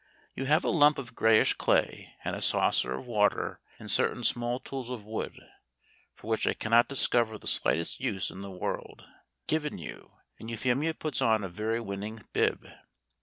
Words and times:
You 0.33 0.45
have 0.45 0.63
a 0.63 0.71
lump 0.71 0.97
of 0.97 1.13
greyish 1.13 1.53
clay 1.53 2.15
and 2.25 2.35
a 2.35 2.41
saucer 2.41 2.95
of 2.95 3.05
water 3.05 3.59
and 3.77 3.91
certain 3.91 4.23
small 4.23 4.59
tools 4.59 4.89
of 4.89 5.05
wood 5.05 5.39
(for 6.15 6.25
which 6.25 6.47
I 6.47 6.55
cannot 6.55 6.87
discover 6.87 7.37
the 7.37 7.45
slightest 7.45 7.99
use 7.99 8.31
in 8.31 8.41
the 8.41 8.49
world) 8.49 9.03
given 9.45 9.77
you, 9.77 10.13
and 10.39 10.49
Euphemia 10.49 10.95
puts 10.95 11.21
on 11.21 11.43
a 11.43 11.49
very 11.49 11.79
winning 11.79 12.23
bib. 12.33 12.67